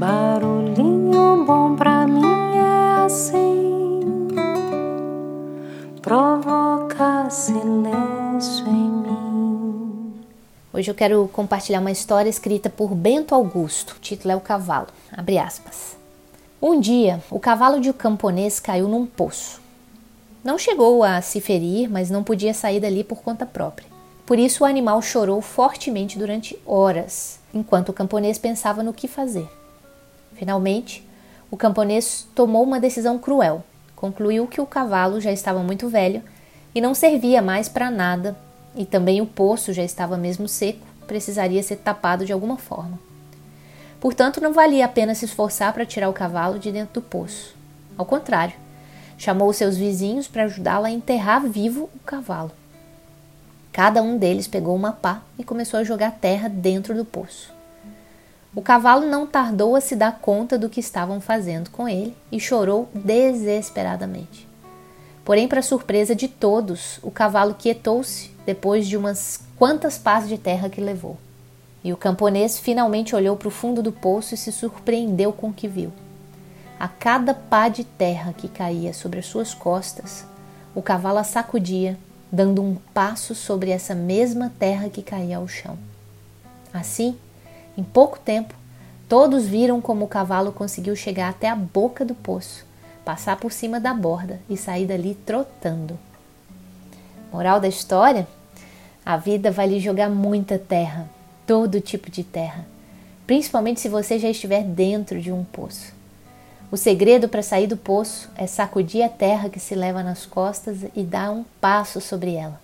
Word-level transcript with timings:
Barulhinho 0.00 1.44
bom 1.44 1.76
pra 1.76 2.06
mim 2.06 2.24
é 2.56 3.04
assim, 3.04 4.00
provoca 6.00 7.28
silêncio 7.28 8.66
em 8.66 8.88
mim. 8.88 10.14
Hoje 10.72 10.90
eu 10.90 10.94
quero 10.94 11.28
compartilhar 11.30 11.80
uma 11.80 11.90
história 11.90 12.30
escrita 12.30 12.70
por 12.70 12.94
Bento 12.94 13.34
Augusto. 13.34 13.96
O 13.98 14.00
título 14.00 14.32
é 14.32 14.36
O 14.36 14.40
Cavalo. 14.40 14.86
Abre 15.12 15.36
aspas. 15.36 15.98
Um 16.62 16.80
dia, 16.80 17.22
o 17.30 17.38
cavalo 17.38 17.78
de 17.78 17.90
um 17.90 17.92
camponês 17.92 18.58
caiu 18.58 18.88
num 18.88 19.04
poço. 19.04 19.60
Não 20.42 20.56
chegou 20.56 21.04
a 21.04 21.20
se 21.20 21.42
ferir, 21.42 21.90
mas 21.90 22.08
não 22.08 22.24
podia 22.24 22.54
sair 22.54 22.80
dali 22.80 23.04
por 23.04 23.20
conta 23.20 23.44
própria. 23.44 23.86
Por 24.24 24.38
isso, 24.38 24.64
o 24.64 24.66
animal 24.66 25.02
chorou 25.02 25.42
fortemente 25.42 26.18
durante 26.18 26.58
horas, 26.64 27.38
enquanto 27.52 27.90
o 27.90 27.92
camponês 27.92 28.38
pensava 28.38 28.82
no 28.82 28.94
que 28.94 29.06
fazer. 29.06 29.59
Finalmente, 30.34 31.06
o 31.50 31.56
camponês 31.56 32.26
tomou 32.34 32.62
uma 32.62 32.80
decisão 32.80 33.18
cruel. 33.18 33.64
Concluiu 33.96 34.46
que 34.46 34.60
o 34.60 34.66
cavalo 34.66 35.20
já 35.20 35.32
estava 35.32 35.62
muito 35.62 35.88
velho 35.88 36.22
e 36.74 36.80
não 36.80 36.94
servia 36.94 37.42
mais 37.42 37.68
para 37.68 37.90
nada, 37.90 38.36
e 38.74 38.84
também 38.84 39.20
o 39.20 39.26
poço 39.26 39.72
já 39.72 39.82
estava 39.82 40.16
mesmo 40.16 40.46
seco, 40.46 40.86
precisaria 41.06 41.62
ser 41.62 41.76
tapado 41.76 42.24
de 42.24 42.32
alguma 42.32 42.56
forma. 42.56 42.98
Portanto, 44.00 44.40
não 44.40 44.52
valia 44.52 44.84
a 44.84 44.88
pena 44.88 45.14
se 45.14 45.24
esforçar 45.24 45.72
para 45.72 45.84
tirar 45.84 46.08
o 46.08 46.14
cavalo 46.14 46.58
de 46.58 46.72
dentro 46.72 46.94
do 46.94 47.02
poço. 47.02 47.54
Ao 47.98 48.06
contrário, 48.06 48.54
chamou 49.18 49.52
seus 49.52 49.76
vizinhos 49.76 50.26
para 50.26 50.44
ajudá-la 50.44 50.88
a 50.88 50.92
enterrar 50.92 51.42
vivo 51.42 51.90
o 51.94 51.98
cavalo. 52.06 52.52
Cada 53.72 54.02
um 54.02 54.16
deles 54.16 54.48
pegou 54.48 54.74
uma 54.74 54.92
pá 54.92 55.20
e 55.38 55.44
começou 55.44 55.78
a 55.78 55.84
jogar 55.84 56.12
terra 56.12 56.48
dentro 56.48 56.94
do 56.94 57.04
poço. 57.04 57.59
O 58.52 58.60
cavalo 58.60 59.06
não 59.06 59.28
tardou 59.28 59.76
a 59.76 59.80
se 59.80 59.94
dar 59.94 60.18
conta 60.18 60.58
do 60.58 60.68
que 60.68 60.80
estavam 60.80 61.20
fazendo 61.20 61.70
com 61.70 61.88
ele 61.88 62.16
e 62.32 62.40
chorou 62.40 62.88
desesperadamente. 62.92 64.48
Porém, 65.24 65.46
para 65.46 65.62
surpresa 65.62 66.16
de 66.16 66.26
todos, 66.26 66.98
o 67.00 67.12
cavalo 67.12 67.54
quietou-se 67.54 68.30
depois 68.44 68.88
de 68.88 68.96
umas 68.96 69.40
quantas 69.56 69.96
pás 69.96 70.28
de 70.28 70.36
terra 70.36 70.68
que 70.68 70.80
levou. 70.80 71.16
E 71.84 71.92
o 71.92 71.96
camponês 71.96 72.58
finalmente 72.58 73.14
olhou 73.14 73.36
para 73.36 73.46
o 73.46 73.52
fundo 73.52 73.82
do 73.82 73.92
poço 73.92 74.34
e 74.34 74.36
se 74.36 74.50
surpreendeu 74.50 75.32
com 75.32 75.50
o 75.50 75.52
que 75.52 75.68
viu. 75.68 75.92
A 76.78 76.88
cada 76.88 77.32
pá 77.32 77.68
de 77.68 77.84
terra 77.84 78.32
que 78.32 78.48
caía 78.48 78.92
sobre 78.92 79.20
as 79.20 79.26
suas 79.26 79.54
costas, 79.54 80.24
o 80.74 80.82
cavalo 80.82 81.18
a 81.18 81.24
sacudia, 81.24 81.96
dando 82.32 82.62
um 82.62 82.76
passo 82.92 83.32
sobre 83.32 83.70
essa 83.70 83.94
mesma 83.94 84.52
terra 84.58 84.88
que 84.88 85.02
caía 85.02 85.36
ao 85.36 85.46
chão. 85.46 85.78
Assim, 86.72 87.16
em 87.80 87.82
pouco 87.82 88.18
tempo, 88.18 88.52
todos 89.08 89.46
viram 89.46 89.80
como 89.80 90.04
o 90.04 90.08
cavalo 90.08 90.52
conseguiu 90.52 90.94
chegar 90.94 91.30
até 91.30 91.48
a 91.48 91.56
boca 91.56 92.04
do 92.04 92.14
poço, 92.14 92.66
passar 93.06 93.38
por 93.38 93.50
cima 93.50 93.80
da 93.80 93.94
borda 93.94 94.38
e 94.50 94.56
sair 94.56 94.86
dali 94.86 95.14
trotando. 95.24 95.98
Moral 97.32 97.58
da 97.58 97.68
história? 97.68 98.28
A 99.04 99.16
vida 99.16 99.50
vai 99.50 99.66
lhe 99.66 99.80
jogar 99.80 100.10
muita 100.10 100.58
terra, 100.58 101.08
todo 101.46 101.80
tipo 101.80 102.10
de 102.10 102.22
terra, 102.22 102.66
principalmente 103.26 103.80
se 103.80 103.88
você 103.88 104.18
já 104.18 104.28
estiver 104.28 104.62
dentro 104.62 105.18
de 105.18 105.32
um 105.32 105.42
poço. 105.42 105.94
O 106.70 106.76
segredo 106.76 107.30
para 107.30 107.42
sair 107.42 107.66
do 107.66 107.78
poço 107.78 108.28
é 108.36 108.46
sacudir 108.46 109.02
a 109.02 109.08
terra 109.08 109.48
que 109.48 109.58
se 109.58 109.74
leva 109.74 110.02
nas 110.02 110.26
costas 110.26 110.76
e 110.94 111.02
dar 111.02 111.30
um 111.30 111.46
passo 111.62 111.98
sobre 111.98 112.34
ela. 112.34 112.60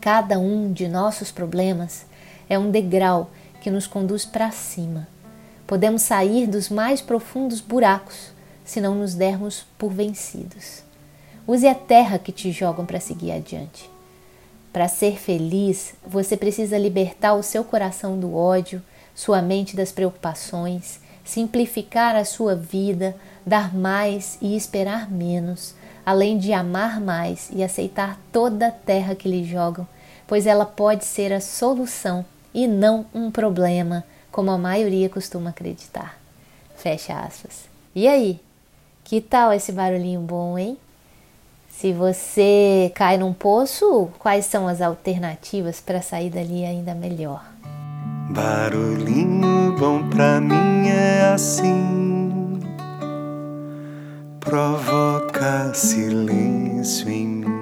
Cada 0.00 0.38
um 0.38 0.72
de 0.72 0.88
nossos 0.88 1.30
problemas 1.30 2.06
é 2.48 2.58
um 2.58 2.70
degrau 2.70 3.30
que 3.66 3.70
nos 3.72 3.88
conduz 3.88 4.24
para 4.24 4.52
cima. 4.52 5.08
Podemos 5.66 6.02
sair 6.02 6.46
dos 6.46 6.68
mais 6.68 7.00
profundos 7.00 7.60
buracos 7.60 8.30
se 8.64 8.80
não 8.80 8.94
nos 8.94 9.12
dermos 9.12 9.66
por 9.76 9.92
vencidos. 9.92 10.84
Use 11.48 11.66
a 11.66 11.74
terra 11.74 12.16
que 12.16 12.30
te 12.30 12.52
jogam 12.52 12.86
para 12.86 13.00
seguir 13.00 13.32
adiante. 13.32 13.90
Para 14.72 14.86
ser 14.86 15.18
feliz, 15.18 15.94
você 16.06 16.36
precisa 16.36 16.78
libertar 16.78 17.34
o 17.34 17.42
seu 17.42 17.64
coração 17.64 18.20
do 18.20 18.36
ódio, 18.36 18.80
sua 19.16 19.42
mente 19.42 19.74
das 19.74 19.90
preocupações, 19.90 21.00
simplificar 21.24 22.14
a 22.14 22.24
sua 22.24 22.54
vida, 22.54 23.16
dar 23.44 23.74
mais 23.74 24.38
e 24.40 24.56
esperar 24.56 25.10
menos, 25.10 25.74
além 26.04 26.38
de 26.38 26.52
amar 26.52 27.00
mais 27.00 27.50
e 27.52 27.64
aceitar 27.64 28.16
toda 28.30 28.68
a 28.68 28.70
terra 28.70 29.16
que 29.16 29.28
lhe 29.28 29.42
jogam, 29.42 29.88
pois 30.24 30.46
ela 30.46 30.64
pode 30.64 31.04
ser 31.04 31.32
a 31.32 31.40
solução 31.40 32.24
e 32.56 32.66
não 32.66 33.04
um 33.14 33.30
problema, 33.30 34.02
como 34.32 34.50
a 34.50 34.56
maioria 34.56 35.10
costuma 35.10 35.50
acreditar. 35.50 36.18
Fecha 36.74 37.12
aspas. 37.12 37.68
E 37.94 38.08
aí? 38.08 38.40
Que 39.04 39.20
tal 39.20 39.52
esse 39.52 39.70
barulhinho 39.70 40.20
bom, 40.20 40.58
hein? 40.58 40.78
Se 41.68 41.92
você 41.92 42.90
cai 42.94 43.18
num 43.18 43.34
poço, 43.34 44.08
quais 44.18 44.46
são 44.46 44.66
as 44.66 44.80
alternativas 44.80 45.82
para 45.82 46.00
sair 46.00 46.30
dali 46.30 46.64
ainda 46.64 46.94
melhor? 46.94 47.44
Barulhinho 48.30 49.76
bom 49.78 50.08
pra 50.08 50.40
mim 50.40 50.88
é 50.88 51.32
assim, 51.34 52.58
provoca 54.40 55.74
silêncio 55.74 57.10
em 57.10 57.26
mim. 57.26 57.55